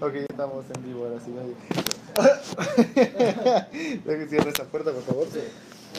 [0.00, 1.30] ok, estamos en vivo ahora sí.
[4.04, 5.28] Deja que cierre esa puerta, por favor.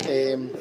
[0.06, 0.52] Eh,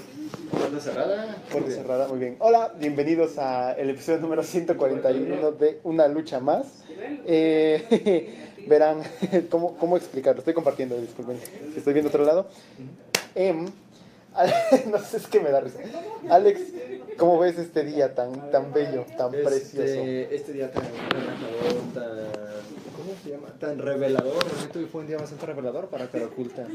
[0.52, 1.36] ¿Puerta cerrada?
[1.50, 2.36] puerta cerrada, muy bien.
[2.38, 6.84] Hola, bienvenidos al episodio número 141 de Una Lucha Más.
[7.26, 9.02] Eh, verán,
[9.50, 10.38] ¿cómo, ¿cómo explicarlo?
[10.38, 11.40] Estoy compartiendo, disculpen.
[11.76, 12.46] Estoy viendo otro lado.
[13.34, 13.66] Em,
[14.90, 15.80] no sé, es que me da risa.
[16.30, 16.60] Alex,
[17.18, 19.82] ¿cómo ves este día tan, tan bello, tan precioso?
[19.82, 22.44] Este, este día tan relajador, tan...
[22.96, 23.48] ¿Cómo se llama?
[23.58, 24.42] Tan revelador.
[24.74, 26.66] Hoy fue un día bastante revelador para Cara Oculta.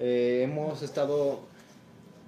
[0.00, 1.40] Eh, hemos estado...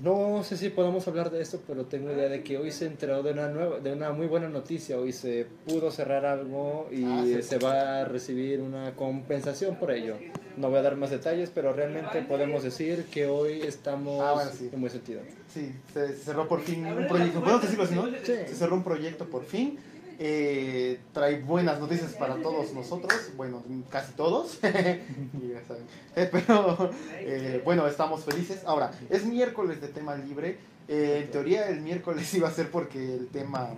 [0.00, 3.20] No sé si podemos hablar de esto, pero tengo idea de que hoy se enteró
[3.24, 4.96] de una, nueva, de una muy buena noticia.
[4.96, 7.42] Hoy se pudo cerrar algo y Ah, sí.
[7.42, 10.14] se va a recibir una compensación por ello.
[10.58, 14.50] No voy a dar más detalles, pero realmente podemos decir que hoy estamos Ah, bueno,
[14.52, 14.68] sí.
[14.72, 15.20] en buen sentido.
[15.52, 17.40] Sí, se cerró por fin un proyecto.
[17.40, 18.06] ¿Podemos decirlo así, no?
[18.06, 18.33] Sí.
[18.46, 19.78] Se cerró un proyecto por fin.
[20.20, 23.12] Eh, trae buenas noticias para todos nosotros.
[23.36, 24.58] Bueno, casi todos.
[24.58, 25.84] Y ya saben.
[26.16, 26.90] Eh, pero
[27.20, 28.62] eh, bueno, estamos felices.
[28.66, 30.58] Ahora, es miércoles de tema libre.
[30.88, 33.68] Eh, en teoría el miércoles iba a ser porque el tema,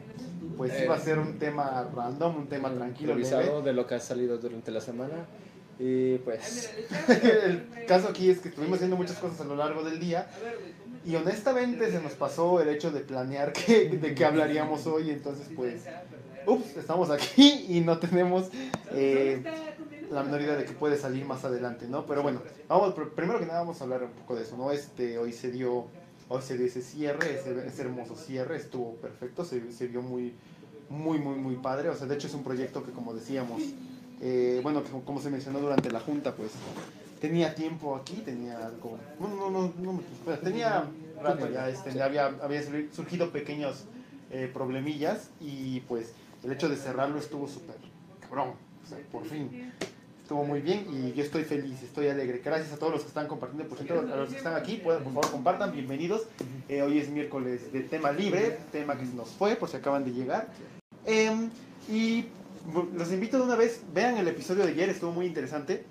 [0.57, 3.63] pues iba a ser un tema random, un tema tranquilo, leve.
[3.63, 5.27] De lo que ha salido durante la semana.
[5.83, 6.69] Y pues,
[7.09, 10.29] el caso aquí es que estuvimos haciendo muchas cosas a lo largo del día
[11.07, 15.47] y honestamente se nos pasó el hecho de planear que, de qué hablaríamos hoy, entonces
[15.57, 15.85] pues,
[16.47, 18.51] ups, estamos aquí y no tenemos
[18.93, 19.43] eh,
[20.11, 22.05] la menor idea de que puede salir más adelante, ¿no?
[22.05, 24.73] Pero bueno, vamos, pr- primero que nada vamos a hablar un poco de eso, ¿no?
[24.73, 25.87] Este, hoy se dio,
[26.29, 30.35] hoy se dio ese cierre, ese, ese hermoso cierre, estuvo perfecto, se, se vio muy,
[30.91, 33.63] muy, muy, muy padre, o sea, de hecho es un proyecto que como decíamos,
[34.21, 36.51] eh, bueno, como se mencionó durante la junta, pues
[37.21, 40.85] tenía tiempo aquí, tenía algo, no, no, no, no, espera, tenía
[41.23, 43.85] rato ya, este, ya había, había sur- surgido pequeños
[44.31, 46.13] eh, problemillas y pues
[46.43, 47.77] el hecho de cerrarlo estuvo súper
[48.21, 49.73] cabrón, o sea, por fin.
[50.23, 52.41] Estuvo muy bien y yo estoy feliz, estoy alegre.
[52.45, 55.03] Gracias a todos los que están compartiendo, por cierto, a los que están aquí, pueden,
[55.03, 56.23] por favor compartan, bienvenidos.
[56.69, 60.13] Eh, hoy es miércoles de tema libre, tema que nos fue, por si acaban de
[60.13, 60.47] llegar.
[61.05, 61.51] Em,
[61.89, 62.27] y
[62.95, 65.85] los invito de una vez, vean el episodio de ayer, estuvo muy interesante.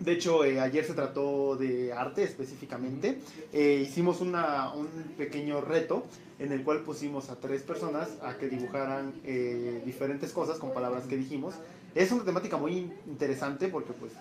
[0.00, 3.20] De hecho, eh, ayer se trató de arte específicamente.
[3.52, 6.04] Eh, hicimos una, un pequeño reto
[6.38, 11.04] en el cual pusimos a tres personas a que dibujaran eh, diferentes cosas con palabras
[11.04, 11.54] que dijimos.
[11.94, 14.12] Es una temática muy interesante porque pues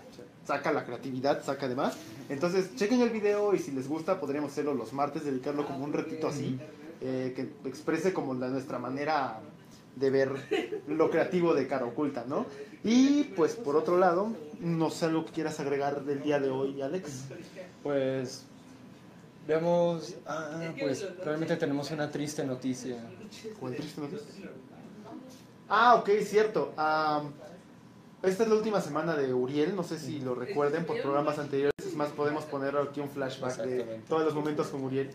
[0.46, 1.98] saca la creatividad, saca además.
[2.30, 5.92] Entonces, chequen el video y si les gusta podríamos hacerlo los martes, dedicarlo como un
[5.92, 6.60] retito así,
[7.02, 9.40] eh, que exprese como la, nuestra manera
[9.96, 10.32] de ver
[10.88, 12.46] lo creativo de cara oculta, ¿no?
[12.84, 16.82] Y pues por otro lado, no sé algo que quieras agregar del día de hoy,
[16.82, 17.26] Alex.
[17.82, 18.44] pues,
[19.48, 22.98] veamos, ah, pues realmente tenemos una triste noticia.
[23.60, 24.50] ¿Cuál triste noticia?
[25.70, 26.74] Ah, ok, cierto.
[26.76, 27.32] Am,
[28.22, 31.74] esta es la última semana de Uriel, no sé si lo recuerden por programas anteriores.
[31.86, 35.14] Es más, podemos poner aquí un flashback de todos los momentos con Uriel.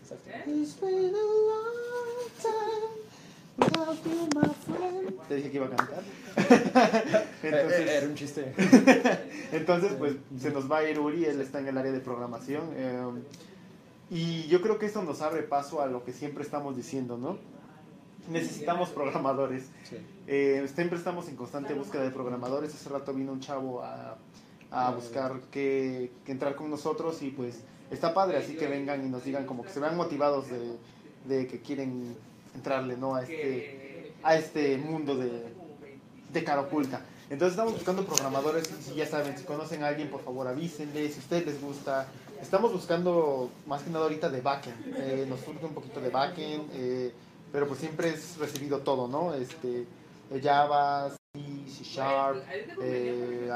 [5.29, 6.03] Te dije que iba a cantar.
[7.41, 8.53] Eh, eh, era Entonces, un chiste.
[9.53, 12.63] entonces, pues se nos va a ir Uri, él está en el área de programación.
[12.75, 13.01] eh,
[14.11, 17.37] y yo creo que esto nos abre paso a lo que siempre estamos diciendo, ¿no?
[18.27, 19.69] Necesitamos programadores.
[20.27, 22.73] Eh, siempre estamos en constante búsqueda de programadores.
[22.73, 24.17] Hace rato vino un chavo a,
[24.71, 27.59] a buscar que, que entrar con nosotros y pues
[27.91, 30.75] está padre, así que vengan y nos digan como que se vean motivados de,
[31.25, 32.15] de que quieren
[32.55, 33.15] entrarle ¿no?
[33.15, 33.78] a, este,
[34.23, 35.53] a este mundo de,
[36.31, 37.01] de cara oculta.
[37.29, 41.17] Entonces estamos buscando programadores si ya saben, si conocen a alguien, por favor avísenle, si
[41.17, 42.07] a ustedes les gusta.
[42.41, 44.95] Estamos buscando más que nada ahorita de backend.
[44.97, 47.11] Eh, nos surge un poquito de backend, eh,
[47.51, 49.33] pero pues siempre es recibido todo, ¿no?
[49.35, 49.85] Este,
[50.31, 52.43] eh, Java, C, C Sharp,
[52.81, 53.51] eh,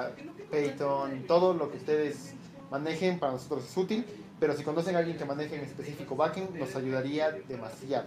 [0.52, 2.34] Python, todo lo que ustedes
[2.70, 4.06] manejen para nosotros es útil,
[4.40, 8.06] pero si conocen a alguien que maneje en específico backend, nos ayudaría demasiado.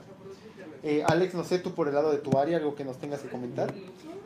[0.89, 3.21] Eh, Alex, no sé tú por el lado de tu área, algo que nos tengas
[3.21, 3.75] que comentar.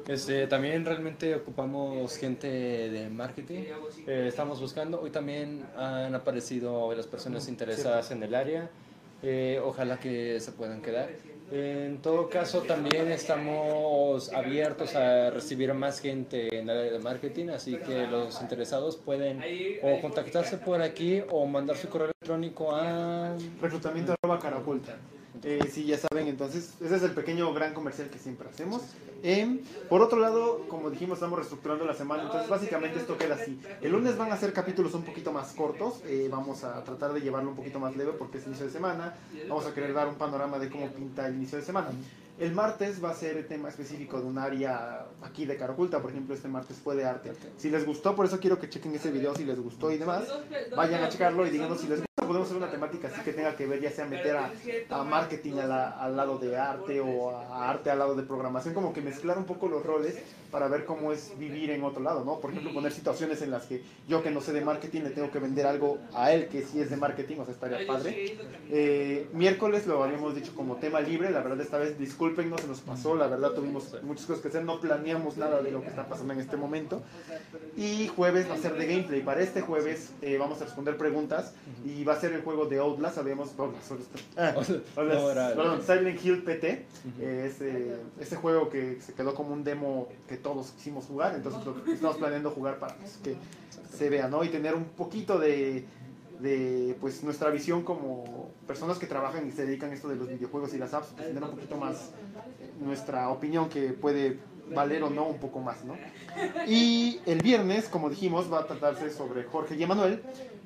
[0.07, 3.63] Este, también realmente ocupamos gente de marketing.
[4.07, 5.01] Eh, estamos buscando.
[5.01, 8.69] Hoy también han aparecido las personas interesadas en el área.
[9.23, 11.09] Eh, ojalá que se puedan quedar.
[11.51, 17.49] En todo caso, también estamos abiertos a recibir más gente en el área de marketing,
[17.49, 19.43] así que los interesados pueden
[19.83, 23.35] o contactarse por aquí o mandar su correo electrónico a...
[23.63, 24.99] Reclutamiento arroba cara oculta.
[25.43, 28.83] Eh, sí, ya saben, entonces ese es el pequeño gran comercial que siempre hacemos.
[29.23, 33.59] Eh, por otro lado, como dijimos, estamos reestructurando la semana, entonces básicamente esto queda así.
[33.81, 37.21] El lunes van a ser capítulos un poquito más cortos, eh, vamos a tratar de
[37.21, 39.15] llevarlo un poquito más leve porque es inicio de semana,
[39.49, 41.89] vamos a querer dar un panorama de cómo pinta el inicio de semana.
[42.39, 46.11] El martes va a ser el tema específico de un área aquí de Caraculta, por
[46.11, 47.33] ejemplo, este martes fue de arte.
[47.59, 50.25] Si les gustó, por eso quiero que chequen ese video si les gustó y demás,
[50.75, 52.10] vayan a checarlo y díganos si les gusta.
[52.31, 54.53] Podemos hacer una temática así que tenga que ver, ya sea meter a,
[54.89, 58.73] a marketing a la- al lado de arte o a arte al lado de programación,
[58.73, 60.17] como que mezclar un poco los roles
[60.53, 62.39] para ver cómo es vivir en otro lado, ¿no?
[62.39, 65.29] Por ejemplo, poner situaciones en las que yo que no sé de marketing le tengo
[65.33, 68.37] que vender algo a él que sí es de marketing, o sea, estaría padre.
[68.71, 72.69] Eh, miércoles lo habíamos dicho como tema libre, la verdad esta vez disculpen, no se
[72.69, 75.89] nos pasó, la verdad tuvimos muchas cosas que hacer, no planeamos nada de lo que
[75.89, 77.03] está pasando en este momento.
[77.77, 81.55] Y jueves va a ser de gameplay, para este jueves eh, vamos a responder preguntas
[81.85, 83.51] y va a ser el juego de Outlast, habíamos...
[83.59, 83.93] Outlast,
[84.37, 84.55] ah,
[84.97, 87.23] Outlast, perdón, Silent Hill PT, Ujú.
[87.23, 91.65] eh, ese, ese juego que se quedó como un demo que todos quisimos jugar, entonces
[91.65, 93.37] lo estamos planeando jugar para pues, que
[93.97, 94.45] se vea, ¿no?
[94.45, 95.85] Y tener un poquito de,
[96.41, 100.29] de pues nuestra visión como personas que trabajan y se dedican a esto de los
[100.29, 102.11] videojuegos y las apps, pues, tener un poquito más
[102.61, 104.39] eh, nuestra opinión que puede
[104.75, 105.97] valer o no un poco más, ¿no?
[106.67, 110.23] Y el viernes, como dijimos, va a tratarse sobre Jorge y Emanuel,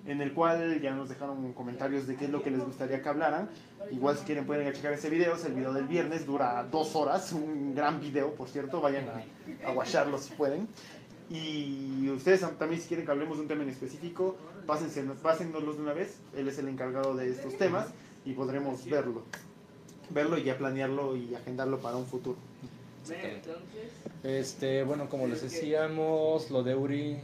[0.07, 3.09] en el cual ya nos dejaron comentarios de qué es lo que les gustaría que
[3.09, 3.49] hablaran.
[3.91, 7.33] Igual si quieren pueden checar ese video, es el video del viernes, dura dos horas,
[7.33, 10.69] un gran video, por cierto, vayan a, a watcharlo si pueden.
[11.31, 14.37] Y ustedes también si quieren que hablemos de un tema en específico,
[14.67, 17.89] pásense, pásennoslos de una vez, él es el encargado de estos temas
[18.27, 19.23] y podremos verlo.
[20.11, 22.37] Verlo y ya planearlo y agendarlo para un futuro.
[24.23, 27.19] Este, bueno, como les decíamos, lo de Uri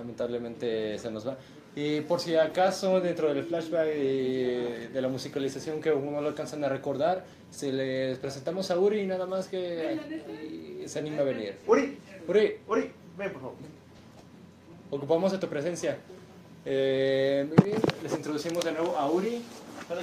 [0.00, 1.36] lamentablemente se nos va.
[1.76, 6.64] Y por si acaso, dentro del flashback de, de la musicalización que uno lo alcanzan
[6.64, 9.98] a recordar, se les presentamos a Uri y nada más que
[10.86, 11.58] se anima a venir.
[11.66, 13.56] Uri, Uri, Uri, ven por favor.
[14.90, 15.96] ocupamos de tu presencia.
[16.64, 19.42] Eh, muy bien, les introducimos de nuevo a Uri.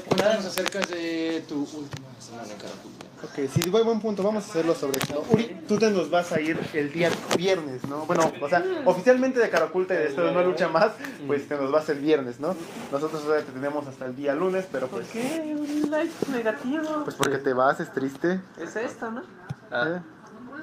[0.07, 3.06] Cuéntanos acerca de tu última semana en Caraculta.
[3.23, 5.25] Ok, sí, buen, buen punto, vamos a hacerlo sobre esto.
[5.31, 8.05] Uri, tú te nos vas a ir el día viernes, ¿no?
[8.05, 10.91] Bueno, o sea, oficialmente de Caraculta y de esto de No Lucha Más,
[11.25, 12.55] pues te nos vas el viernes, ¿no?
[12.91, 15.11] Nosotros te tenemos hasta el día lunes, pero ¿Por pues...
[15.11, 15.55] qué?
[15.57, 17.03] Un like negativo.
[17.05, 18.39] Pues porque te vas, es triste.
[18.61, 19.21] Es esto, ¿no?
[19.21, 19.99] ¿eh?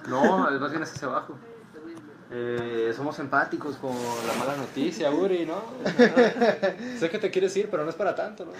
[0.08, 1.34] No, más bien es hacia abajo.
[2.30, 5.62] Eh, somos empáticos con la mala noticia, Uri, ¿no?
[6.98, 8.52] sé que te quieres ir, pero no es para tanto, ¿no?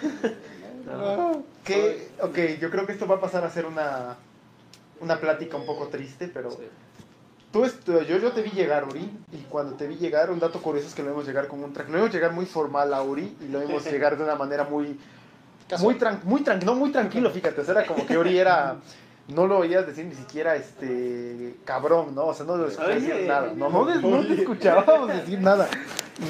[1.65, 4.17] Que, ok, yo creo que esto va a pasar a ser una,
[5.01, 6.51] una plática un poco triste, pero...
[6.51, 6.69] Sí.
[7.55, 10.89] Tú yo, yo te vi llegar, Uri, y cuando te vi llegar, un dato curioso
[10.89, 11.89] es que lo vimos llegar con un track.
[11.89, 14.99] Lo vimos llegar muy formal a Uri y lo vimos llegar de una manera muy,
[15.79, 18.77] muy, tran muy tranquilo, no muy tranquilo, fíjate, o sea, era como que Uri era,
[19.29, 22.27] no lo oías decir ni siquiera, este, cabrón, ¿no?
[22.27, 25.69] O sea, no lo escuchabas nada, no, no, no te escuchábamos decir nada.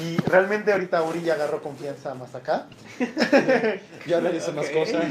[0.01, 2.67] Y realmente ahorita Uri ya agarró confianza más acá.
[4.07, 4.73] Ya le dice más Ok.
[4.73, 5.05] cosas.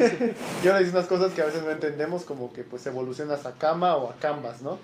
[0.62, 3.52] Y ahora dice unas cosas que a veces no entendemos, como que pues evolucionas a
[3.52, 4.78] cama o a canvas, ¿no?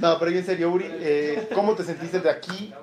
[0.00, 2.74] No, pero en serio, Uri, eh, ¿cómo te sentiste de aquí,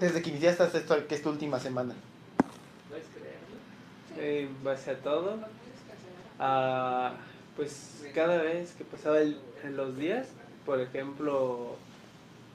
[0.00, 1.94] desde que iniciaste hasta esto, que esta última semana?
[4.18, 5.38] En base a todo,
[7.56, 10.26] pues cada vez que pasaba el- en los días,
[10.64, 11.76] por ejemplo,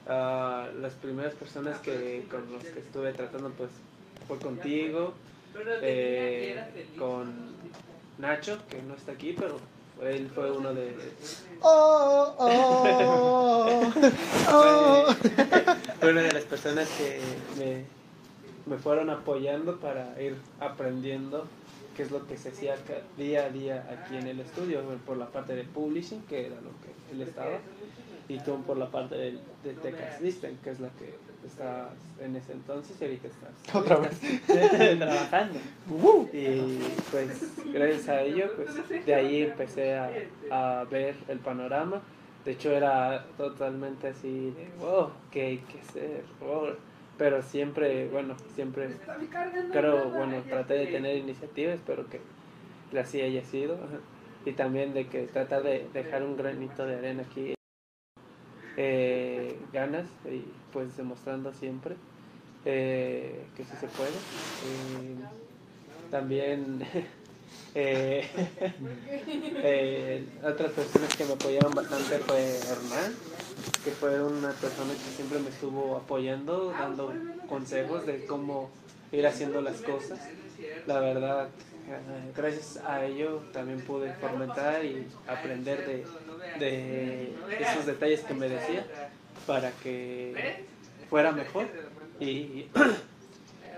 [0.07, 3.69] ah, las primeras personas que con los que estuve tratando, pues
[4.27, 5.13] fue contigo,
[5.81, 6.63] eh,
[6.97, 7.33] con
[8.17, 9.59] Nacho, que no está aquí, pero
[10.03, 10.95] él fue uno de,
[11.63, 13.91] Oh, oh,
[14.51, 15.05] oh.
[15.99, 17.19] fue una de las personas que
[17.59, 17.85] me,
[18.65, 21.45] me fueron apoyando para ir aprendiendo
[21.95, 22.75] qué es lo que se hacía
[23.17, 26.71] día a día aquí en el estudio, por la parte de publishing, que era lo
[26.81, 27.57] que él estaba,
[28.27, 29.31] y tú por la parte de,
[29.63, 31.13] de Tech System, que es la que
[31.45, 31.89] estás
[32.21, 34.19] en ese entonces y ahorita estás Otra vez.
[34.99, 35.59] trabajando.
[35.89, 36.79] Uh, Y
[37.11, 40.11] pues gracias a ello, pues de ahí empecé a,
[40.51, 42.01] a ver el panorama.
[42.45, 46.23] De hecho era totalmente así de, wow, ¿qué hay que hacer?
[46.39, 46.69] Wow.
[47.17, 48.97] Pero siempre, bueno, siempre,
[49.71, 52.19] creo, bueno, traté de tener iniciativa, espero que
[52.99, 53.77] así haya sido.
[54.45, 57.53] Y también de que tratar de dejar un granito de arena aquí.
[58.77, 61.95] Eh, ganas y pues demostrando siempre
[62.65, 64.11] eh, que sí se puede.
[64.11, 65.15] Eh,
[66.09, 66.81] también
[67.73, 68.27] eh,
[69.63, 73.15] eh, otras personas que me apoyaron bastante fue Hernán,
[73.83, 77.13] que fue una persona que siempre me estuvo apoyando, dando
[77.47, 78.69] consejos de cómo
[79.11, 80.19] ir haciendo las cosas.
[80.85, 81.49] La verdad,
[82.35, 86.05] gracias a ello también pude fomentar y aprender de,
[86.59, 88.85] de esos detalles que me decía
[89.47, 90.65] para que
[91.09, 91.67] fuera mejor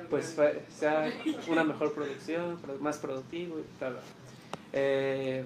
[0.10, 0.36] pues
[0.70, 1.12] sea
[1.48, 4.00] una mejor producción, más productivo y tal.
[4.74, 5.46] Eh,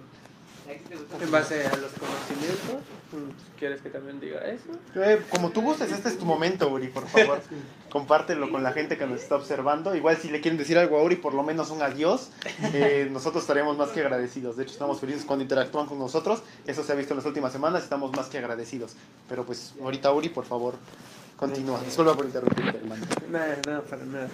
[1.21, 2.83] en base a los conocimientos,
[3.57, 4.65] ¿quieres que también diga eso?
[4.95, 7.39] Eh, como tú gustes, este es tu momento, Uri, por favor.
[7.89, 9.95] Compártelo con la gente que nos está observando.
[9.95, 12.31] Igual si le quieren decir algo a Uri, por lo menos un adiós,
[12.73, 14.57] eh, nosotros estaremos más que agradecidos.
[14.57, 16.43] De hecho, estamos felices cuando interactúan con nosotros.
[16.65, 18.95] Eso se ha visto en las últimas semanas, estamos más que agradecidos.
[19.29, 20.75] Pero pues ahorita, Uri, por favor,
[21.37, 21.81] continúa.
[21.83, 23.05] Disculpa por interrumpirte, hermano.
[23.31, 24.29] No, no, para nada.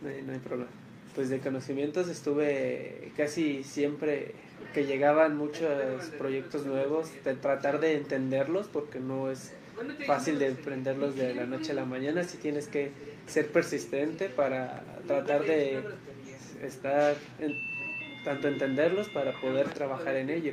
[0.00, 0.70] no hay problema.
[1.16, 4.34] Pues de conocimientos estuve casi siempre
[4.72, 9.52] que llegaban muchos proyectos nuevos, de tratar de entenderlos, porque no es
[10.06, 12.90] fácil de aprenderlos de la noche a la mañana, si tienes que
[13.26, 15.82] ser persistente para tratar de
[16.62, 17.14] estar,
[18.24, 20.52] tanto entenderlos para poder trabajar en ello,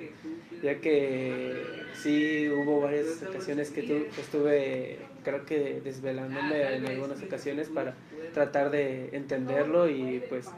[0.61, 1.63] ya que
[2.01, 7.95] sí hubo varias ocasiones que, tu, estuve, creo que desvelándome en algunas ocasiones para
[8.33, 10.49] tratar de entenderlo y pues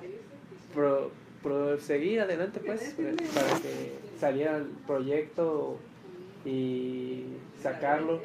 [1.79, 2.95] seguir adelante pues
[3.33, 5.77] para que saliera el proyecto
[6.45, 7.25] y
[7.61, 8.21] sacarlo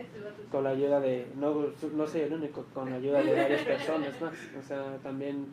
[0.50, 4.20] con la ayuda de no, no soy el único con la ayuda de varias personas
[4.20, 4.34] más.
[4.58, 5.46] O sea también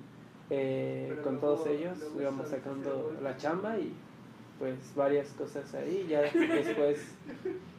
[0.50, 3.92] eh, con todos ellos íbamos sacando la chamba y
[4.60, 6.06] pues varias cosas ahí.
[6.10, 7.16] Ya después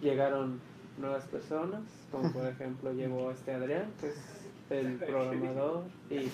[0.02, 0.60] llegaron
[0.98, 4.16] nuevas personas como por ejemplo llegó este Adrián que es
[4.70, 6.30] el programador y eh,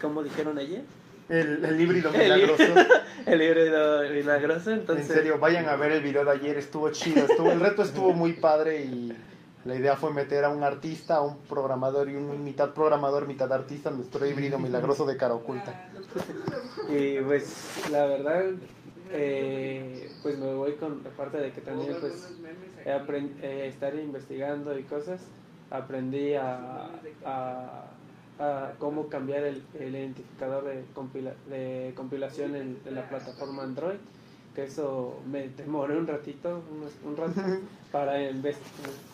[0.00, 0.84] como dijeron ayer
[1.28, 2.62] el, el híbrido milagroso.
[3.26, 5.08] el híbrido milagroso, entonces...
[5.08, 7.24] En serio, vayan a ver el video de ayer, estuvo chido.
[7.24, 9.16] Estuvo, el reto estuvo muy padre y
[9.64, 13.50] la idea fue meter a un artista, a un programador y un mitad programador, mitad
[13.52, 15.88] artista, nuestro híbrido milagroso de cara oculta.
[16.88, 18.44] Y pues, la verdad,
[19.12, 22.34] eh, pues me voy con la parte de que también pues
[22.84, 25.20] eh, estar investigando y cosas,
[25.70, 26.90] aprendí a
[28.78, 30.84] cómo cambiar el, identificador de,
[31.48, 33.98] de compilación en, la plataforma Android
[34.54, 36.62] que eso me demoré un ratito,
[37.06, 37.40] un, rato,
[37.90, 38.18] para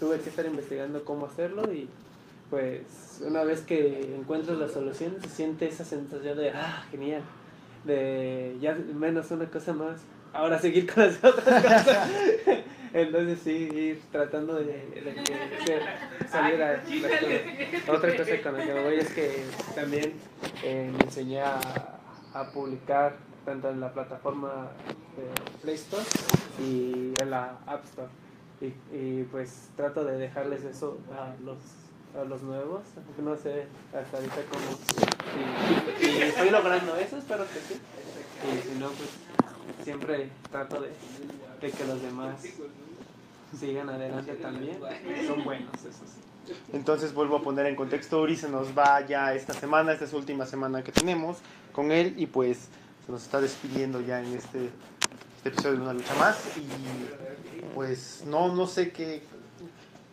[0.01, 1.89] tuve que estar investigando cómo hacerlo y
[2.51, 7.23] pues una vez que encuentras la solución se siente esa sensación de, ah, genial,
[7.85, 10.01] de ya menos una cosa más,
[10.33, 12.11] ahora seguir con las otras cosas.
[12.93, 14.65] Entonces sí, ir tratando de,
[15.65, 16.83] que saliera
[17.89, 19.45] Otra cosa con la que me voy es que
[19.75, 20.15] también
[20.65, 21.95] eh, me enseñé a,
[22.55, 24.69] publicar tanto en la plataforma
[25.17, 26.05] de Play Store
[26.61, 28.09] y en la App Store.
[28.93, 31.59] Y, pues trato de dejarles eso a los
[32.17, 32.83] a los nuevos,
[33.19, 34.79] no sé hasta ahorita cómo
[36.01, 37.81] si, estoy logrando eso, espero que sí.
[38.47, 39.11] Y si no, pues
[39.85, 40.91] siempre trato de,
[41.61, 42.41] de que los demás
[43.59, 44.79] sigan adelante también.
[45.27, 46.19] Son buenos esos.
[46.73, 50.13] Entonces vuelvo a poner en contexto, Uri se nos va ya esta semana, esta es
[50.13, 51.39] la última semana que tenemos
[51.73, 52.69] con él y pues
[53.05, 54.71] se nos está despidiendo ya en este,
[55.37, 59.23] este episodio de Una Lucha Más y pues no, no sé qué...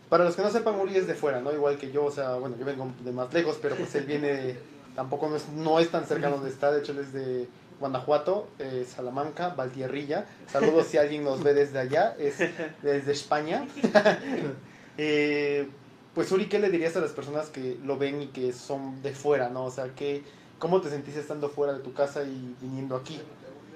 [0.10, 1.52] Para los que no sepan, Uri es de fuera, ¿no?
[1.52, 4.56] Igual que yo, o sea, bueno, yo vengo de más lejos, pero pues él viene,
[4.96, 7.48] tampoco no es, tan cercano donde está, de hecho él es de
[7.80, 10.26] Guanajuato, eh, Salamanca, Valtierrilla.
[10.48, 12.38] Saludos si alguien nos ve desde allá, es
[12.82, 13.68] desde España.
[14.98, 15.68] Eh,
[16.14, 19.14] pues Uri, ¿qué le dirías a las personas que lo ven y que son de
[19.14, 19.66] fuera, no?
[19.66, 20.24] O sea, ¿qué,
[20.58, 23.20] ¿cómo te sentiste estando fuera de tu casa y viniendo aquí?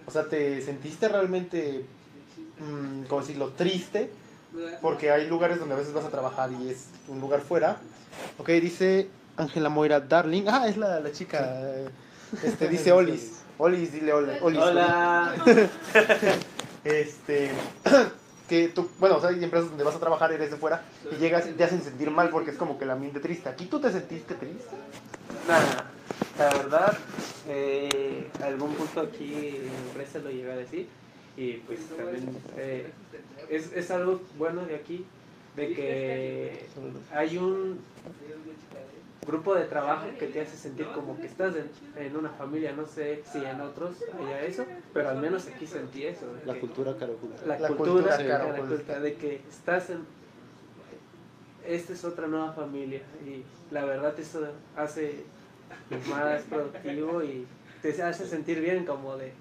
[0.05, 1.83] O sea, ¿te sentiste realmente,
[2.59, 4.09] mmm, ¿cómo decirlo?, triste?
[4.81, 7.77] Porque hay lugares donde a veces vas a trabajar y es un lugar fuera.
[8.37, 10.45] Ok, dice Ángela Moira Darling.
[10.47, 11.57] Ah, es la, la chica.
[12.43, 13.41] Este, dice Olis.
[13.57, 14.37] Olis, dile hola.
[14.41, 15.35] hola.
[16.83, 17.51] este.
[18.49, 21.15] que tú, bueno, o sea, hay empresas donde vas a trabajar, eres de fuera, y
[21.17, 23.47] llegas y te hacen sentir mal porque es como que el ambiente triste.
[23.47, 24.75] ¿Aquí tú te sentiste triste?
[25.47, 25.85] Nada,
[26.37, 26.97] la verdad,
[27.47, 30.89] eh, algún punto aquí en la empresa lo llegué a decir,
[31.37, 32.91] y pues también eh,
[33.49, 35.05] es, es algo bueno de aquí,
[35.55, 36.65] de que
[37.11, 37.79] hay un
[39.29, 41.53] grupo de trabajo que te hace sentir como que estás
[41.97, 46.05] en, una familia, no sé si en otros haya eso, pero al menos aquí sentí
[46.05, 46.25] eso.
[46.45, 48.17] La cultura caro La, cultura,
[48.57, 49.99] cultura de que estás en...
[51.65, 55.23] Esta es otra nueva familia y la verdad eso hace
[56.09, 57.45] más productivo y
[57.81, 59.31] te hace sentir bien como de...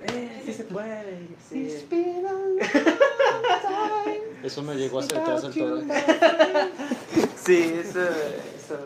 [0.00, 1.28] Eh, sí se puede.
[1.48, 1.86] Sí.
[4.42, 5.82] Eso me llegó a hacer atrás todo.
[7.44, 8.78] Sí, eso, eso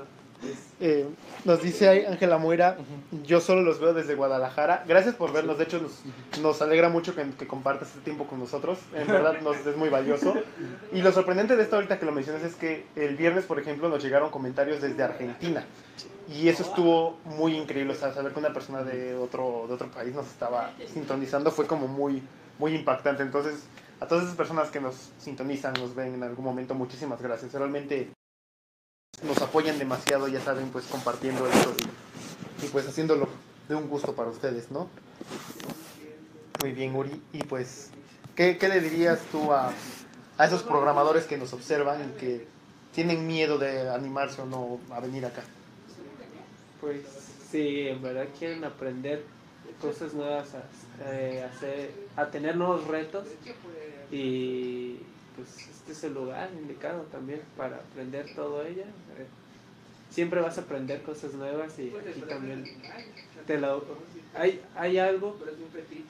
[0.80, 1.06] eh,
[1.44, 2.76] Nos dice ahí Ángela Muera,
[3.24, 4.84] yo solo los veo desde Guadalajara.
[4.86, 6.02] Gracias por vernos, de hecho nos,
[6.40, 8.78] nos alegra mucho que, que compartas este tiempo con nosotros.
[8.94, 10.34] En verdad nos, es muy valioso.
[10.92, 13.88] Y lo sorprendente de esto ahorita que lo mencionas es que el viernes, por ejemplo,
[13.88, 15.64] nos llegaron comentarios desde Argentina.
[16.28, 19.90] Y eso estuvo muy increíble, o sea, saber que una persona de otro, de otro
[19.90, 22.22] país nos estaba sintonizando fue como muy,
[22.58, 23.22] muy impactante.
[23.22, 23.64] Entonces,
[23.98, 27.52] a todas esas personas que nos sintonizan, nos ven en algún momento, muchísimas gracias.
[27.52, 28.10] Realmente
[29.22, 31.74] nos apoyan demasiado, ya saben, pues compartiendo esto
[32.62, 33.28] y, pues haciéndolo
[33.68, 34.88] de un gusto para ustedes, ¿no?
[36.62, 37.20] Muy bien, Uri.
[37.32, 37.90] Y pues,
[38.34, 39.72] ¿qué, le dirías tú a,
[40.36, 42.46] a esos programadores que nos observan y que
[42.94, 45.42] tienen miedo de animarse o no a venir acá?
[46.80, 47.02] Pues
[47.50, 49.24] si en verdad quieren aprender
[49.80, 53.26] cosas nuevas, a, eh, hacer, a tener nuevos retos
[54.10, 54.98] y
[55.40, 58.82] pues este es el lugar indicado también para aprender todo ello.
[58.82, 59.26] Eh,
[60.10, 62.64] siempre vas a aprender cosas nuevas y aquí también
[63.46, 63.84] te lo,
[64.34, 65.36] hay, hay algo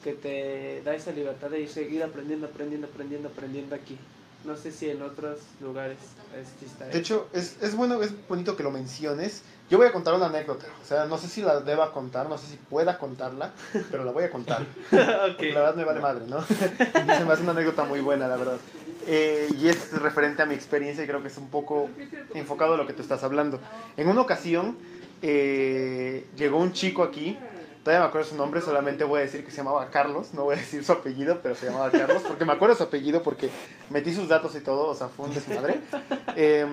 [0.03, 3.97] que te da esa libertad de ir seguir aprendiendo, aprendiendo, aprendiendo, aprendiendo aquí.
[4.43, 5.97] No sé si en otros lugares
[6.35, 9.43] exista De hecho, es, es bueno, es bonito que lo menciones.
[9.69, 10.65] Yo voy a contar una anécdota.
[10.81, 13.51] O sea, no sé si la deba contar, no sé si pueda contarla,
[13.91, 14.65] pero la voy a contar.
[14.89, 16.41] Porque La verdad me vale madre, ¿no?
[16.47, 18.57] Se me hace una anécdota muy buena, la verdad.
[19.07, 21.89] Eh, y es referente a mi experiencia y creo que es un poco
[22.33, 23.59] enfocado a lo que tú estás hablando.
[23.97, 24.77] En una ocasión
[25.21, 27.37] eh, llegó un chico aquí,
[27.83, 30.55] todavía me acuerdo su nombre, solamente voy a decir que se llamaba Carlos, no voy
[30.55, 33.49] a decir su apellido, pero se llamaba Carlos, porque me acuerdo su apellido porque
[33.89, 35.79] metí sus datos y todo, o sea, fue un desmadre.
[36.35, 36.65] Eh,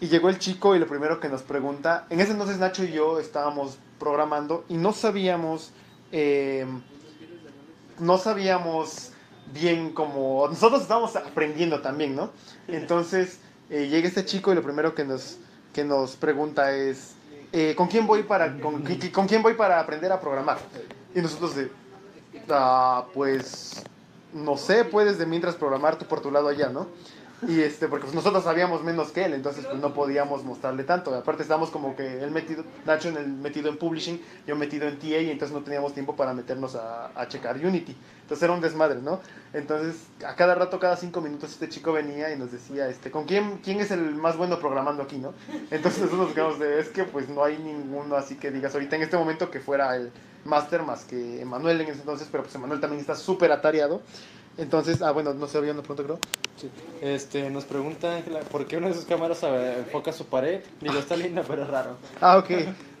[0.00, 2.92] y llegó el chico y lo primero que nos pregunta, en ese entonces Nacho y
[2.92, 5.72] yo estábamos programando y no sabíamos,
[6.12, 6.66] eh,
[7.98, 9.13] no sabíamos
[9.52, 12.30] bien como, nosotros estábamos aprendiendo también, ¿no?
[12.68, 13.38] Entonces
[13.70, 15.38] eh, llega este chico y lo primero que nos,
[15.72, 17.14] que nos pregunta es,
[17.52, 18.82] eh, ¿con, quién voy para, con,
[19.12, 20.58] ¿con quién voy para aprender a programar?
[21.14, 21.70] Y nosotros de,
[22.48, 23.82] "Ah, pues,
[24.32, 26.88] no sé, puedes de mientras programar tú por tu lado allá, ¿no?
[27.48, 31.14] Y este, porque pues nosotros sabíamos menos que él, entonces pues no podíamos mostrarle tanto.
[31.14, 34.98] Aparte estábamos como que él metido, Nacho en el, metido en publishing, yo metido en
[34.98, 37.96] TA y entonces no teníamos tiempo para meternos a, a checar Unity.
[38.22, 39.20] Entonces era un desmadre, ¿no?
[39.52, 39.96] Entonces
[40.26, 43.58] a cada rato, cada cinco minutos este chico venía y nos decía, este, ¿con quién,
[43.62, 45.34] quién es el más bueno programando aquí, no?
[45.70, 48.96] Entonces nosotros nos quedamos de, es que pues no hay ninguno así que digas ahorita
[48.96, 50.10] en este momento que fuera el
[50.44, 54.02] máster más que Emanuel en ese entonces, pero pues Emanuel también está súper atareado.
[54.56, 56.18] Entonces, ah, bueno, no se había una pregunta, creo.
[56.56, 56.70] Sí.
[57.02, 60.60] Este, nos pregunta Ángela, ¿por qué una de sus cámaras enfoca su pared?
[60.80, 61.96] Digo, está linda, pero es raro.
[62.20, 62.48] Ah, ok.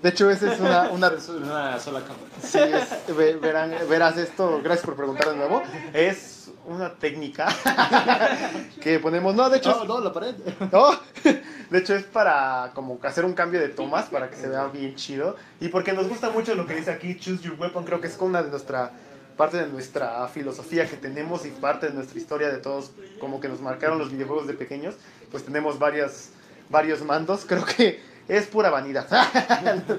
[0.02, 2.26] De hecho, esa es una, una, una sola cámara.
[2.42, 5.62] Sí, es- ve- verán, verás esto, gracias por preguntar de nuevo.
[5.92, 6.33] Es
[6.66, 7.48] una técnica
[8.80, 10.34] que ponemos, no, de hecho, No, no, la pared.
[10.72, 10.90] no,
[11.70, 14.94] de hecho es para como hacer un cambio de tomas para que se vea bien
[14.94, 18.06] chido y porque nos gusta mucho lo que dice aquí Choose Your Weapon, creo que
[18.06, 18.92] es una de nuestra
[19.36, 23.48] parte de nuestra filosofía que tenemos y parte de nuestra historia de todos como que
[23.48, 24.94] nos marcaron los videojuegos de pequeños,
[25.30, 26.30] pues tenemos varias
[26.70, 29.06] varios mandos, creo que es pura vanidad.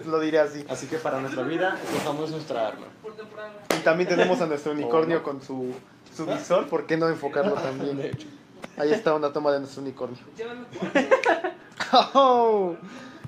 [0.05, 0.65] lo diré así.
[0.67, 2.87] Así que para nuestra vida, escojamos nuestra arma.
[3.77, 5.75] Y también tenemos a nuestro unicornio con su,
[6.15, 8.11] su visor, ¿por qué no enfocarlo también?
[8.77, 10.19] Ahí está una toma de nuestro unicornio.
[12.13, 12.75] Oh.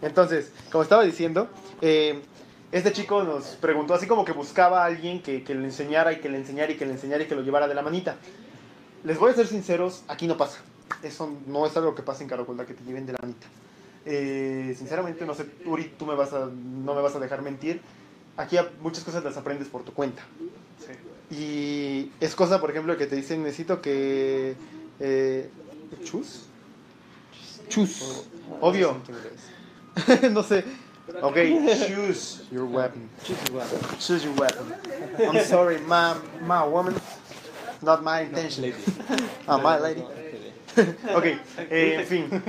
[0.01, 1.49] Entonces, como estaba diciendo,
[1.81, 2.21] eh,
[2.71, 6.19] este chico nos preguntó así como que buscaba a alguien que, que le enseñara y
[6.19, 8.15] que le enseñara y que le enseñara y que lo llevara de la manita.
[9.03, 10.59] Les voy a ser sinceros, aquí no pasa.
[11.03, 13.47] Eso no es algo que pasa en Caracolda, que te lleven de la manita.
[14.05, 17.81] Eh, sinceramente, no sé, Uri, tú me vas a, no me vas a dejar mentir.
[18.37, 20.23] Aquí muchas cosas las aprendes por tu cuenta.
[21.29, 24.55] Y es cosa, por ejemplo, que te dicen, necesito que...
[24.99, 25.49] Eh,
[26.03, 26.43] ¿Chus?
[27.69, 28.23] Chus.
[28.61, 28.97] Obvio.
[30.31, 30.63] no sé.
[31.21, 31.35] Ok,
[31.87, 33.09] choose your weapon.
[33.99, 34.73] Choose your weapon.
[35.19, 36.95] I'm sorry, my, my woman.
[37.81, 38.73] Not my intention.
[39.47, 40.03] Ah, my lady.
[41.15, 41.25] Ok,
[41.71, 42.29] eh, en fin.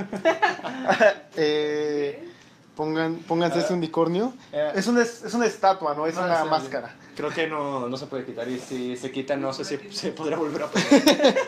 [1.35, 2.29] Eh,
[2.75, 4.33] pongan, pónganse ese unicornio.
[4.51, 6.93] Eh, Es una, es una estatua, no es No, una máscara.
[7.19, 10.13] Creo que no, no se puede quitar y si se quita no sé si se
[10.13, 11.35] podrá volver a poner.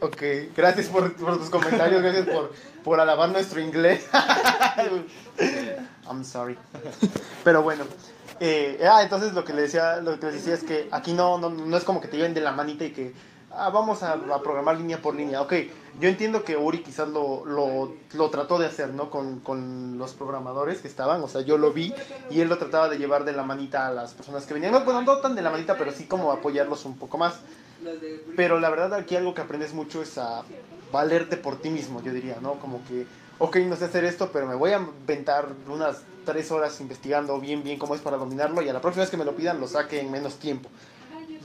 [0.00, 0.22] Ok,
[0.54, 4.06] gracias por, tus comentarios, gracias por, por alabar nuestro inglés.
[6.06, 6.58] I'm sorry.
[7.42, 7.84] Pero bueno.
[8.40, 11.38] eh, ah, entonces lo que, le decía, lo que les decía es que aquí no,
[11.38, 13.14] no, no es como que te lleven de la manita y que
[13.56, 15.40] ah, vamos a, programar línea por línea.
[15.42, 15.54] Ok,
[16.00, 19.10] yo entiendo que Uri quizás lo, lo, lo trató de hacer, ¿no?
[19.10, 21.94] Con, con los programadores que estaban, o sea, yo lo vi
[22.30, 24.72] y él lo trataba de llevar de la manita a las personas que venían.
[24.72, 27.40] No, bueno, no tan de la manita, pero sí como apoyarlos un poco más.
[28.36, 30.42] Pero la verdad aquí algo que aprendes mucho es a
[30.92, 32.54] valerte por ti mismo, yo diría, ¿no?
[32.54, 33.06] Como que,
[33.38, 37.62] ok, no sé hacer esto, pero me voy a inventar unas tres horas investigando bien,
[37.62, 39.68] bien cómo es para dominarlo y a la próxima vez que me lo pidan lo
[39.68, 40.68] saque en menos tiempo.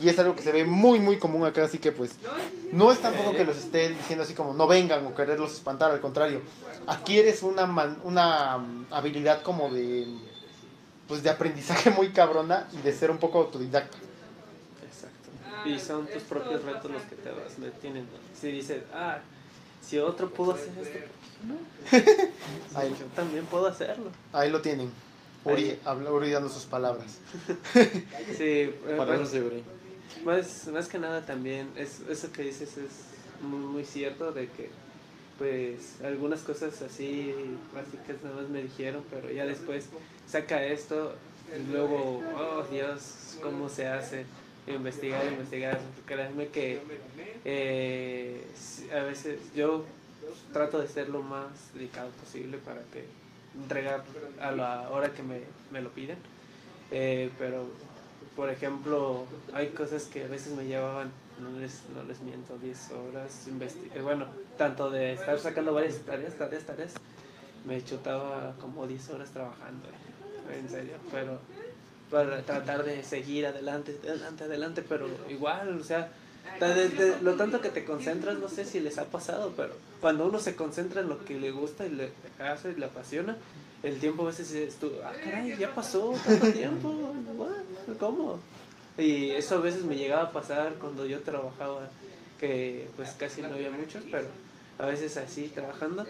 [0.02, 2.12] Y es algo que se ve muy, muy común acá, así que pues
[2.72, 6.00] no es tampoco que los esté diciendo así como no vengan o quererlos espantar, al
[6.00, 6.42] contrario,
[6.88, 10.08] adquieres una, man- una mm, habilidad como de,
[11.08, 13.98] pues de aprendizaje muy cabrona y de ser un poco autodidacta.
[14.88, 15.68] Exacto.
[15.70, 18.02] Y son tus propios retos los que te vas metiendo.
[18.40, 19.18] Si dices, ah,
[19.86, 21.08] si otro pudo hacer esto, ¿por qué
[21.46, 22.78] no?
[22.80, 24.12] Ahí, Yo también puedo hacerlo.
[24.32, 24.92] ahí lo tienen.
[25.46, 25.80] Uri, Ahí.
[25.86, 27.18] habla- Uri dando sus palabras.
[27.74, 29.64] Sí, eh, Palabras de Uri.
[30.24, 34.70] Más, más que nada también, es, eso que dices es muy, muy cierto de que
[35.38, 37.34] pues algunas cosas así
[37.74, 39.86] básicas nada más me dijeron, pero ya después
[40.28, 41.16] saca esto
[41.58, 44.26] y luego, oh Dios, ¿cómo se hace?
[44.68, 45.80] Investigar, investigar.
[46.06, 46.82] Créanme que
[47.46, 48.46] eh,
[48.94, 49.86] a veces yo
[50.54, 53.06] trato de ser lo más dedicado posible para que
[53.56, 54.04] entregar
[54.42, 55.40] a la hora que me,
[55.72, 56.18] me lo piden.
[56.92, 57.68] Eh, pero,
[58.36, 62.92] por ejemplo, hay cosas que a veces me llevaban, no les, no les miento, 10
[62.92, 63.48] horas.
[64.02, 64.28] bueno,
[64.58, 66.94] tanto de estar sacando varias tareas, tareas, tareas,
[67.66, 71.40] me chutaba como 10 horas trabajando, eh, en serio, pero
[72.10, 76.10] para tratar de seguir adelante, adelante, adelante, pero igual, o sea,
[77.22, 80.56] lo tanto que te concentras, no sé si les ha pasado, pero cuando uno se
[80.56, 83.38] concentra en lo que le gusta y le hace y le apasiona,
[83.84, 87.14] el tiempo a veces es tú, ah, caray, ya pasó tanto tiempo,
[87.90, 87.98] what?
[87.98, 88.40] ¿cómo?
[88.98, 91.90] Y eso a veces me llegaba a pasar cuando yo trabajaba,
[92.40, 94.28] que pues casi no había muchos, pero
[94.78, 96.06] a veces así trabajando,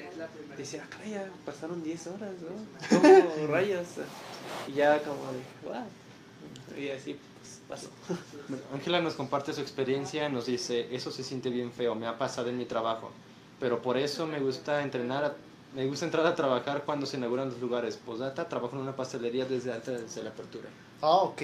[0.58, 3.00] decía, ah, caray, ya pasaron 10 horas, ¿no?
[3.00, 3.88] ¿Cómo rayos?
[4.68, 6.80] Y ya como de, what?
[6.80, 7.89] Y así pues, pasó.
[8.74, 12.50] Ángela nos comparte su experiencia, nos dice, eso se siente bien feo, me ha pasado
[12.50, 13.12] en mi trabajo,
[13.60, 15.36] pero por eso me gusta entrenar,
[15.76, 17.98] me gusta entrar a trabajar cuando se inauguran los lugares.
[17.98, 20.70] Posdata, trabajo en una pastelería desde antes de la apertura.
[21.01, 21.41] Ah, ok.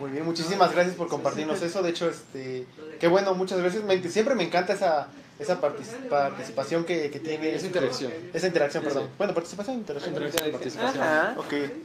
[0.00, 1.82] Muy bien, muchísimas gracias por compartirnos eso.
[1.82, 2.64] De hecho, este,
[3.00, 7.54] qué bueno, muchas veces, me- siempre me encanta esa, esa partic- participación que, que tiene.
[7.54, 8.12] Esa interacción.
[8.32, 9.08] Esa interacción, perdón.
[9.18, 10.14] Bueno, participación, interacción.
[10.14, 11.02] Interacción y participación.
[11.02, 11.34] Ajá.
[11.36, 11.52] Ok.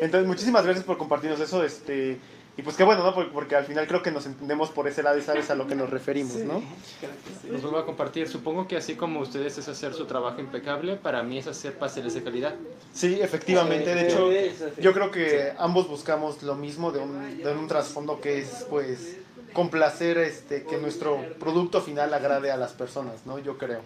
[0.00, 1.64] Entonces, muchísimas gracias por compartirnos eso.
[1.64, 2.18] Este,
[2.56, 3.14] y pues qué bueno, ¿no?
[3.14, 5.66] Porque, porque al final creo que nos entendemos por ese lado y sabes a lo
[5.66, 6.62] que nos referimos, ¿no?
[7.00, 7.48] Creo que sí.
[7.50, 8.28] Nos vuelvo a compartir.
[8.28, 12.12] Supongo que así como ustedes es hacer su trabajo impecable, para mí es hacer pasteles
[12.12, 12.54] de calidad.
[12.92, 13.94] Sí, efectivamente.
[13.94, 14.82] De Sí, hecho, sí.
[14.82, 19.16] yo creo que ambos buscamos lo mismo de un, de un trasfondo que es, pues,
[19.54, 23.38] complacer este, que nuestro producto final agrade a las personas, ¿no?
[23.38, 23.80] Yo creo.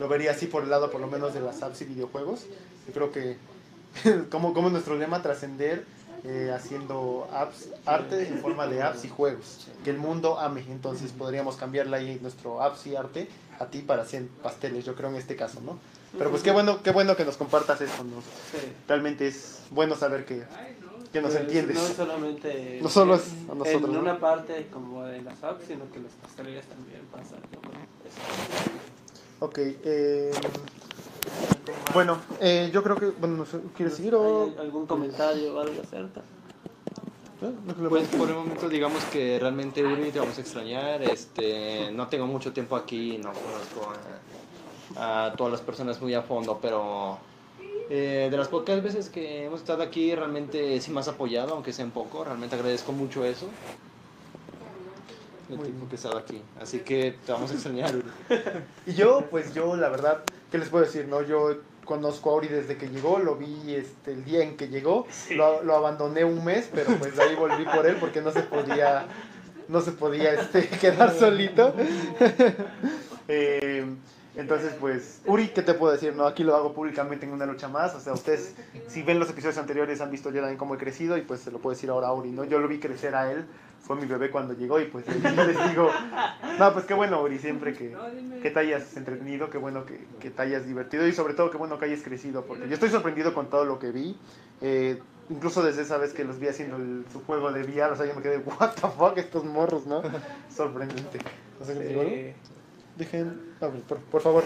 [0.00, 2.46] Lo vería así por el lado, por lo menos, de las apps y videojuegos.
[2.88, 3.36] Yo creo que,
[4.30, 5.84] como, como nuestro lema, trascender
[6.24, 9.66] eh, haciendo apps, arte en forma de apps y juegos.
[9.84, 10.62] Que el mundo ame.
[10.68, 13.28] Entonces, podríamos cambiarle ahí nuestro apps y arte
[13.58, 15.78] a ti para hacer pasteles, yo creo, en este caso, ¿no?
[16.16, 18.22] Pero pues qué bueno, qué bueno que nos compartas eso, ¿no?
[18.86, 20.42] Realmente es bueno saber que,
[21.12, 21.76] que nos Pues, entiendes.
[21.76, 24.00] No solamente No solo es a nosotros, en ¿no?
[24.00, 27.40] una parte como de las apps, sino que las pastelerías también pasan.
[27.52, 27.68] ¿no?
[28.08, 28.70] Eso.
[29.40, 30.30] Ok, eh,
[31.92, 34.44] bueno, eh, yo creo que, bueno, no sé, ¿quieres seguir o...?
[34.44, 36.20] ¿Hay algún comentario o algo acerca?
[37.40, 37.52] ¿Eh?
[37.66, 41.02] ¿No que lo Pues por el momento digamos que realmente Uri te vamos a extrañar.
[41.02, 43.92] Este, no tengo mucho tiempo aquí, no conozco
[44.96, 47.18] a, a todas las personas muy a fondo, pero
[47.90, 51.72] eh, de las pocas veces que hemos estado aquí realmente sí me has apoyado, aunque
[51.72, 52.24] sea un poco.
[52.24, 53.46] Realmente agradezco mucho eso.
[55.50, 56.42] El tiempo que he estado aquí.
[56.60, 58.08] Así que te vamos a extrañar, Uri.
[58.86, 61.06] Y yo, pues yo, la verdad, ¿qué les puedo decir?
[61.08, 64.68] no Yo conozco a Uri desde que llegó, lo vi este, el día en que
[64.68, 68.30] llegó, lo, lo abandoné un mes, pero pues de ahí volví por él porque no
[68.30, 69.06] se podía,
[69.68, 71.74] no se podía este, quedar solito.
[73.30, 73.84] Eh,
[74.38, 76.14] entonces, pues, Uri, ¿qué te puedo decir?
[76.14, 77.94] No, aquí lo hago públicamente en una lucha más.
[77.94, 78.54] O sea, ustedes,
[78.86, 81.50] si ven los episodios anteriores, han visto yo también cómo he crecido y pues se
[81.50, 82.44] lo puedo decir ahora a Uri, ¿no?
[82.44, 83.44] Yo lo vi crecer a él,
[83.80, 85.12] fue mi bebé cuando llegó y pues yo
[85.46, 85.90] les digo,
[86.58, 87.96] no, pues qué bueno, Uri, siempre que,
[88.42, 91.56] que te hayas entretenido, qué bueno que, que te hayas divertido y sobre todo qué
[91.58, 94.16] bueno que hayas crecido, porque yo estoy sorprendido con todo lo que vi.
[94.60, 97.96] Eh, incluso desde esa vez que los vi haciendo el- su juego de VR, o
[97.96, 100.00] sea, yo me quedé, what the fuck, estos morros, ¿no?
[100.54, 101.18] Sorprendente.
[101.88, 102.08] Digo, ¿no?
[102.08, 102.34] Eh,
[102.96, 104.44] Dejen, por, por favor,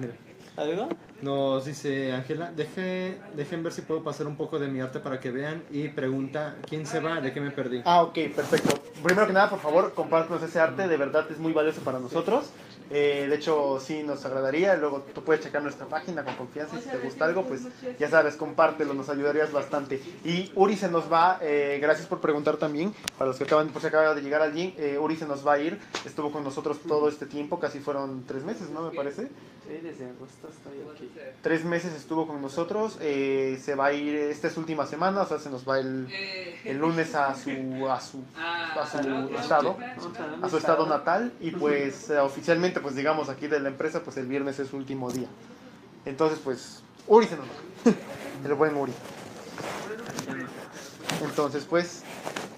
[0.00, 0.12] mira.
[0.56, 0.88] ¿Algo?
[1.22, 5.18] Nos dice Ángela, deje, dejen ver si puedo pasar un poco de mi arte para
[5.18, 7.20] que vean y pregunta, ¿quién se va?
[7.20, 7.80] ¿De qué me perdí?
[7.84, 8.78] Ah, ok, perfecto.
[9.02, 12.50] Primero que nada, por favor, compártanos ese arte, de verdad es muy valioso para nosotros.
[12.92, 14.76] Eh, de hecho, sí nos agradaría.
[14.76, 17.62] Luego tú puedes checar nuestra página con confianza y si te gusta algo, pues
[17.98, 20.00] ya sabes, compártelo, nos ayudarías bastante.
[20.24, 23.80] Y Uri se nos va, eh, gracias por preguntar también, para los que acaban, por
[23.80, 26.80] si acaba de llegar alguien, eh, Uri se nos va a ir, estuvo con nosotros
[26.86, 28.82] todo este tiempo, casi fueron tres meses, ¿no?
[28.82, 29.28] Me parece.
[29.66, 31.10] Sí, desde agosto estoy aquí.
[31.40, 35.26] Tres meses estuvo con nosotros, eh, se va a ir esta es última semana, o
[35.26, 36.08] sea, se nos va el,
[36.64, 37.50] el lunes a su,
[37.88, 38.98] a su, a su
[39.36, 39.76] estado,
[40.42, 44.16] a su estado natal, y pues eh, oficialmente, pues digamos aquí de la empresa, pues
[44.16, 45.28] el viernes es su último día.
[46.04, 47.44] Entonces, pues, Uri se va,
[48.44, 48.92] el buen Uri.
[51.22, 52.02] Entonces, pues,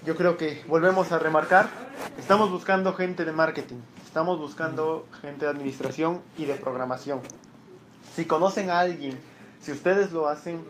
[0.05, 1.69] yo creo que volvemos a remarcar,
[2.17, 7.21] estamos buscando gente de marketing, estamos buscando gente de administración y de programación.
[8.15, 9.19] Si conocen a alguien,
[9.61, 10.63] si ustedes lo hacen,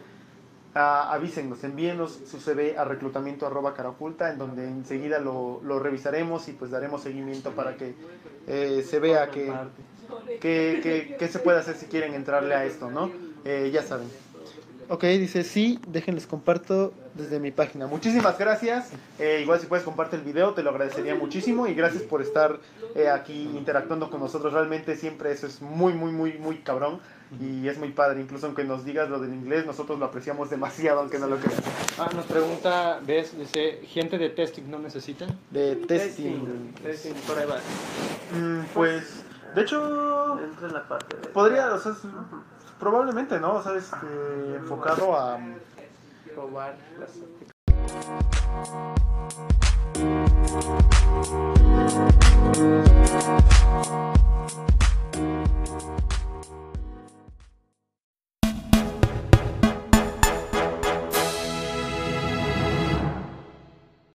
[0.76, 3.74] ah, avísenos, envíenos su CV a reclutamiento arroba
[4.30, 7.96] en donde enseguida lo, lo revisaremos y pues daremos seguimiento para que
[8.48, 9.52] eh, se vea que,
[10.40, 13.10] que, que- se puede hacer si quieren entrarle a esto, ¿no?
[13.44, 14.08] Eh, ya saben.
[14.88, 17.88] Ok, dice sí, déjenles comparto desde mi página.
[17.88, 18.90] Muchísimas gracias.
[19.18, 21.66] Eh, igual si puedes comparte el video, te lo agradecería muchísimo.
[21.66, 22.60] Y gracias por estar
[23.12, 24.54] aquí interactuando con nosotros.
[24.54, 27.00] Realmente siempre eso es muy, muy, muy, muy cabrón
[27.40, 31.00] y es muy padre, incluso aunque nos digas lo del inglés, nosotros lo apreciamos demasiado,
[31.02, 31.62] aunque no lo creas.
[31.98, 33.38] Ah, nos pregunta, ¿ves?
[33.38, 35.28] Dice, ¿gente de testing no necesita?
[35.52, 36.74] De testing.
[36.82, 37.46] Testing, por ahí
[38.34, 41.94] mm, pues, de hecho, Entra en la parte de podría, o sea,
[42.80, 43.56] probablemente, ¿no?
[43.56, 43.96] O sea, este,
[44.56, 45.38] enfocado a...
[45.38, 45.56] Mm,
[46.36, 47.12] Probar las.